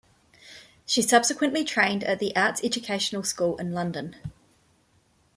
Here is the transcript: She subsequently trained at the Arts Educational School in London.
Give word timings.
She 0.83 1.03
subsequently 1.03 1.63
trained 1.63 2.03
at 2.05 2.17
the 2.17 2.35
Arts 2.35 2.63
Educational 2.63 3.21
School 3.21 3.55
in 3.57 3.71
London. 3.71 4.15